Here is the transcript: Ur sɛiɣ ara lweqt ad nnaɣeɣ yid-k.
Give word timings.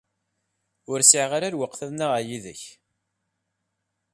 Ur 0.91 0.99
sɛiɣ 1.03 1.31
ara 1.37 1.53
lweqt 1.53 1.79
ad 1.85 1.91
nnaɣeɣ 1.91 2.21
yid-k. 2.27 2.63